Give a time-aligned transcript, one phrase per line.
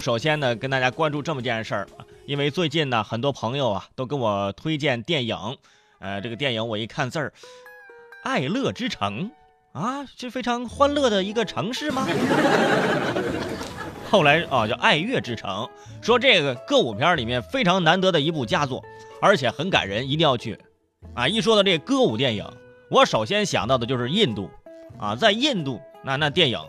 [0.00, 1.86] 首先呢，跟大家关注这么件事儿，
[2.24, 5.36] 因为最近呢，很多朋友啊都跟我推荐电影，
[5.98, 7.30] 呃，这个电影我一看字儿，
[8.24, 9.30] 《爱乐之城》
[9.78, 12.08] 啊，是非常欢乐的一个城市吗？
[14.10, 15.50] 后来啊，叫《爱乐之城》，
[16.00, 18.82] 说这个歌舞片里面非常难得的一部佳作，
[19.20, 20.58] 而且很感人，一定要去。
[21.18, 22.46] 啊，一说到这歌舞电影，
[22.88, 24.48] 我首先想到的就是印度，
[25.00, 26.60] 啊，在印度那那电影，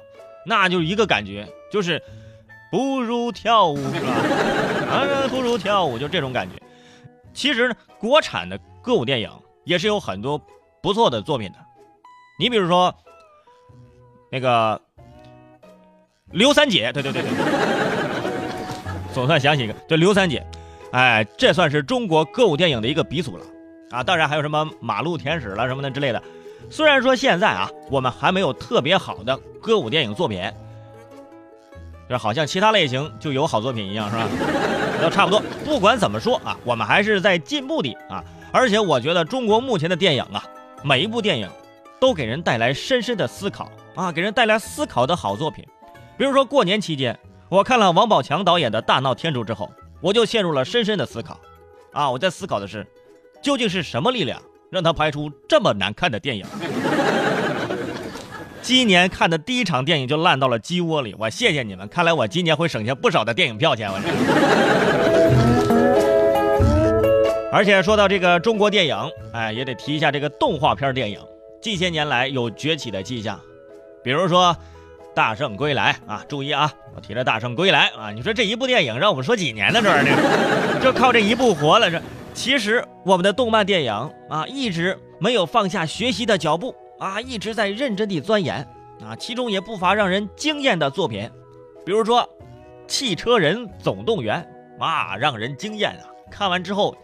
[0.44, 2.02] 那就是一个感觉，就是。
[2.72, 4.12] 不如跳舞是吧？
[4.94, 6.56] 啊，不如跳舞，就这种感觉。
[7.34, 9.32] 其实呢，国产的歌舞电影
[9.64, 10.40] 也是有很多
[10.80, 11.58] 不错的作品的。
[12.40, 12.94] 你比如说
[14.32, 14.80] 那个
[16.30, 17.32] 刘三姐，对对对对，
[19.16, 20.46] 总算想起一个，这刘三姐，
[20.92, 23.44] 哎，这算是中国歌舞电影的一个鼻祖了
[23.92, 24.04] 啊。
[24.04, 26.22] 当然还有什么马路天使了什么的之类的。
[26.70, 30.42] 虽然说现在啊，我们还没有特别好的歌舞电影作品。
[32.08, 34.28] 这好像其他类型就有好作品一样，是吧？
[35.02, 35.42] 都差不多。
[35.64, 38.24] 不管怎么说啊，我们还是在进步的啊。
[38.52, 40.44] 而且我觉得中国目前的电影啊，
[40.84, 41.48] 每一部电影
[42.00, 45.64] 都给人带来深深的思考啊，给人带来思考的好作品。
[46.18, 47.18] 比如说过年期间，
[47.48, 51.40] 我看了王宝强导演的《大闹天竺》之后，我就陷入了深深的思考
[51.94, 52.10] 啊。
[52.10, 52.86] 我在思考的是，
[53.42, 56.46] 究竟是什么力量让他拍出这么难看的电影？
[58.62, 61.88] 今年看的第一场电影就烂到了鸡窝里，我谢谢你们。
[61.88, 63.90] 看来我今年会省下不少的电影票钱。
[63.90, 64.00] 我
[67.52, 68.96] 而且说到这个中国电影，
[69.34, 71.20] 哎，也得提一下这个动画片电影，
[71.62, 73.40] 近些年来有崛起的迹象。
[74.04, 74.54] 比如说
[75.16, 79.82] 《大圣归来》啊，注意啊，我提了《大圣归来》啊，你说这一部电影让我们说几年呢？
[79.82, 80.10] 这呢，
[80.84, 81.90] 就靠这一部活了。
[81.90, 82.00] 这
[82.40, 83.92] 其实我们的动漫电影
[84.30, 86.74] 啊，一直没有放下学习的脚步。
[86.98, 88.66] 啊，一直在认真地钻研
[89.02, 91.30] 啊，其中也不乏让人惊艳的作品，
[91.86, 92.22] 比如说
[92.88, 94.42] 《汽车人总动员》
[94.82, 96.08] 啊，让人惊艳啊！
[96.32, 96.96] 看完之后，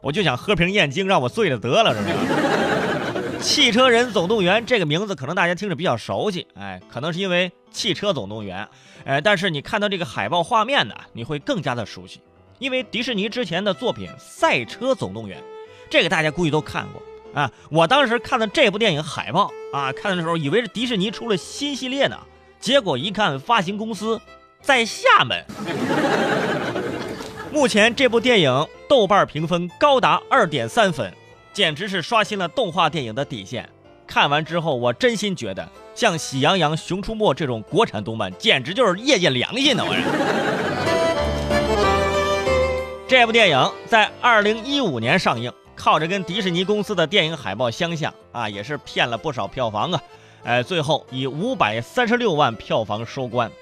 [0.00, 3.38] 我就想喝瓶燕京，让我醉了得了，是不是？
[3.40, 8.64] 《汽车人总动员》这个名字可能大家听着比较熟悉，哎，可能是因为《汽车总动员》，
[9.04, 12.20] 哎，但是你看到这个海报画面呢，你会更加的熟悉，
[12.58, 15.38] 因为迪士尼之前的作品《赛车总动员》，
[15.90, 17.02] 这个大家估计都看过。
[17.34, 17.52] 啊！
[17.70, 22.16] 我当时看的这部电影海报啊，看的时候以为是迪士尼出了新系列呢，
[22.58, 24.18] 结果一看发行公司
[24.62, 25.44] 在厦门。
[27.52, 31.12] 目前这部电影豆瓣评分高达二点三分，
[31.52, 33.68] 简直是刷新了动画电影的底线。
[34.06, 39.84] 看完之后，我真心觉得像《喜羊羊》《熊出没》这种国产动漫，简直就是业界良心呢！
[39.84, 39.92] 我
[43.08, 45.52] 这部电影在二零一五年上映。
[45.76, 50.02] 靠着跟迪士尼公司的电影海报相像啊，也是骗了不少票房啊！
[50.42, 53.52] 哎，最后以五百三十六万票房收官，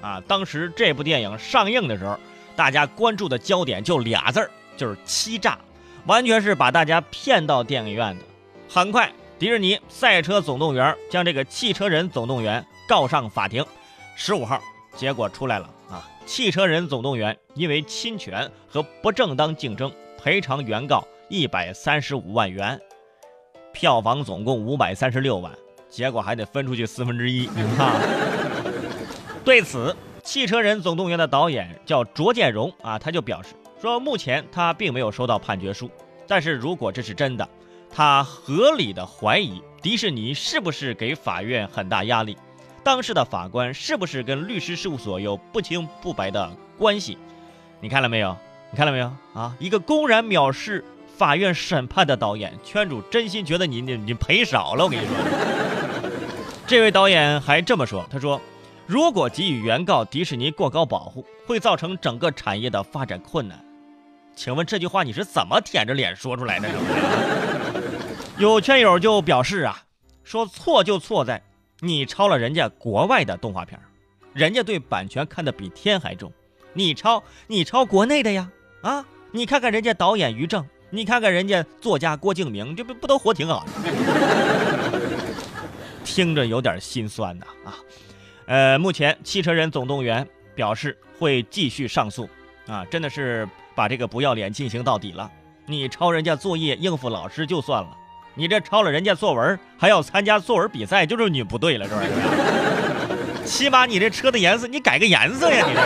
[0.00, 2.16] 啊，当时这部电影上映的时候，
[2.54, 5.58] 大家关注的焦点就俩字儿，就是欺诈，
[6.06, 8.24] 完全是把大家骗到电影院的。
[8.68, 13.66] 很快，迪士尼《赛车总动员》将这个《汽车人总动员》告上法庭，
[14.14, 14.62] 十五号
[14.96, 21.06] 结果出来了啊，《汽车人总动员》因为侵权和不正当竞争赔偿原告。
[21.30, 22.78] 一百三十五万元，
[23.72, 25.50] 票房总共五百三十六万，
[25.88, 27.48] 结果还得分出去四分之一。
[29.42, 35.90] 对此，《汽车人总动员》的导演叫卓建荣啊，他就表示说，目前他并没有收到判决书，
[36.28, 37.48] 但是如果这是真的，
[37.90, 42.36] 他合理的怀疑迪士尼是不是给法院很大压力，
[42.84, 47.18] 当时的法官是不是跟律师事务所有不清不白的关系？
[47.80, 48.36] 你看了没有？
[48.70, 49.10] 你看了没有？
[49.34, 50.84] 啊，一个公然藐视。
[51.16, 54.82] 法院审判的导演，圈主真心觉得你你你赔少了。
[54.82, 55.14] 我跟你说，
[56.66, 58.40] 这位导演还这么说：“他说，
[58.84, 63.64] 如果给予原告迪士尼过高保护，会造成整个产业的发展困难。”
[64.34, 66.68] 请问这句话你是怎么舔着脸说出来的？
[68.36, 69.84] 有圈友就表示啊，
[70.24, 71.40] 说错就错在
[71.80, 73.80] 你抄了人家国外的动画片，
[74.32, 76.32] 人家对版权看得比天还重，
[76.72, 78.50] 你抄你抄国内的呀？
[78.82, 80.64] 啊，你看看人家导演于正。
[80.90, 83.72] 你看看人家作家郭敬明，这不不都活挺好的？
[86.04, 87.74] 听着有点心酸呐啊！
[88.46, 90.24] 呃，目前汽车人总动员
[90.54, 92.28] 表示会继续上诉
[92.68, 95.28] 啊，真的是把这个不要脸进行到底了。
[95.66, 97.96] 你抄人家作业应付老师就算了，
[98.36, 102.08] 你这抄了人家作文还要参加作文比赛，就是你不对了，是不是？
[103.46, 105.80] 起码你这车的颜色你改个颜色呀，你这。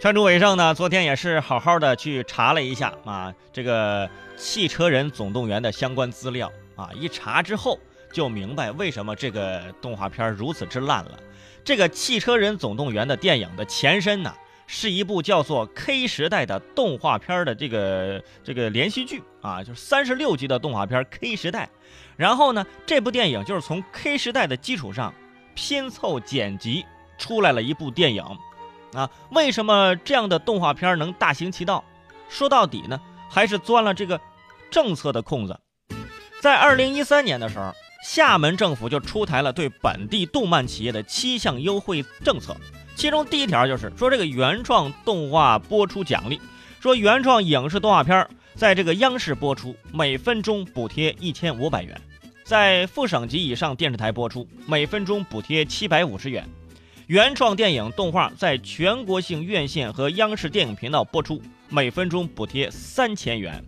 [0.00, 4.06] 川主伟胜呢，昨天也是好好的去查了一下啊，这个
[4.38, 7.78] 《汽车人总动员》的相关资料啊，一查之后
[8.12, 11.12] 就明白为什么这个动画片如此之烂了。
[11.64, 14.32] 这个《汽车人总动员》的电影的前身呢，
[14.66, 21.66] 是一部叫做《K 时代》的动画片的这个这个连续剧啊，就是三十六集的动画片《K 时代》。
[22.16, 25.12] 然后呢，这部电影就是从《K 时代》的基础上
[25.54, 26.84] 拼凑剪辑
[27.18, 28.24] 出来了一部电影。
[28.94, 31.84] 啊，为什么这样的动画片能大行其道？
[32.28, 34.20] 说到底呢，还是钻了这个
[34.70, 35.58] 政策的空子。
[36.40, 37.72] 在二零一三年的时候，
[38.04, 42.56] 厦门政府就出台了对本地动漫企业的七项优惠政策，
[42.94, 46.40] 其中第一条就是说这个原创动画播出奖励，
[46.80, 51.94] 说原创影视动画片在这个央视播出，每分钟补贴一千五百元；
[52.44, 56.48] 在副省级以上电视台播出，每分钟补贴七百五十元。
[57.06, 63.60] 原创电影动画在全国性院线和央视电影频道播出，每分钟补贴三千元；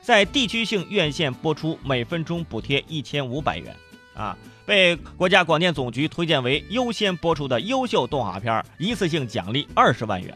[0.00, 3.74] 在地区性院线播出，每分钟补贴一千五百元。
[4.14, 10.34] 啊，被国家广电总局推荐为优先播出的优秀动画片，一次性奖励二十万元。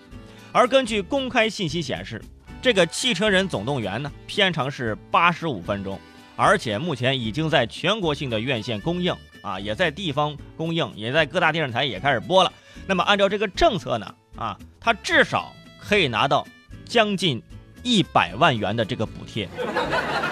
[0.53, 2.23] 而根据公开信息显示，
[2.61, 5.99] 这个《汽车人总动员》呢，片长是八十五分钟，
[6.37, 9.15] 而且目前已经在全国性的院线公映。
[9.41, 12.53] 啊，也在地方供应，也在各大电视台也开始播了。
[12.89, 16.45] 那么按照这个政策呢，啊，他至少可以拿到
[16.85, 17.41] 将近
[17.85, 19.49] 一百万元的这个补贴。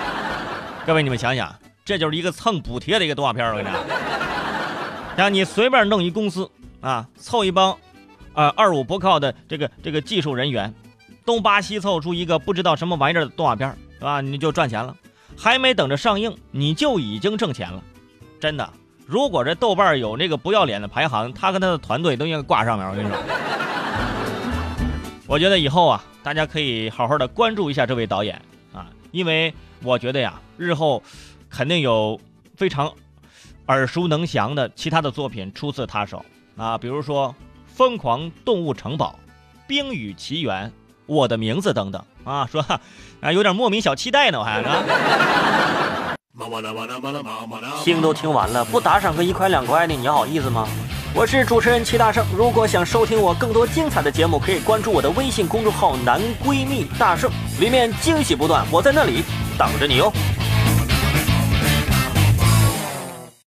[0.84, 3.80] 各位，你们想想，这就是一个蹭补贴的一个动画片，我跟你讲。
[5.16, 6.50] 像你随便弄一公司
[6.80, 7.78] 啊，凑一帮，
[8.34, 10.74] 呃，二五不靠的这个这个技术人员，
[11.24, 14.20] 东扒西凑出一个不知道什么玩意儿的动画片，是吧？
[14.20, 14.96] 你就赚钱了，
[15.38, 17.80] 还没等着上映，你就已经挣钱了，
[18.40, 18.68] 真的。
[19.06, 22.84] 如果这豆瓣有那个不要脸的排行，他跟他的团队都应该挂上面。
[22.88, 23.16] 我跟你说，
[25.28, 28.42] 我觉得以后啊，大家可以好好的关注一下这位导演
[28.74, 29.54] 啊，因为
[29.84, 31.00] 我觉得呀，日后
[31.50, 32.20] 肯定有
[32.56, 32.93] 非常
[33.66, 36.25] 耳熟能详的其他的作品出自他手
[36.56, 37.28] 啊，比如说
[37.66, 39.19] 《疯狂动物城堡》
[39.66, 40.66] 《冰雨奇缘》
[41.06, 42.64] 《我的名字》等等啊，说
[43.20, 46.16] 啊有点莫名小期待呢，我还啊。
[47.82, 50.69] 听都听完了，不打赏个一块两块的，你好意思吗？
[51.14, 59.22] 我是主持人齐大圣，如果想收听我更多精彩的节目，可以关注我的微信公众号“男闺蜜大圣”，里面惊喜不断，我在那里
[59.58, 60.12] 等着你哦。